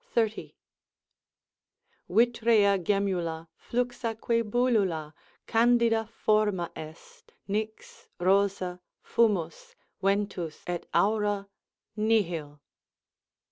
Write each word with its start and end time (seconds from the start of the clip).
Vitrea 2.09 2.79
gemmula, 2.79 3.49
fluxaque 3.55 4.41
bullula, 4.49 5.13
candida 5.45 6.07
forma 6.07 6.71
est, 6.75 7.31
Nix, 7.47 8.09
rosa, 8.19 8.81
fumus, 9.03 9.75
ventus 10.01 10.63
et 10.65 10.87
aura, 10.95 11.47
nihil. 11.95 12.59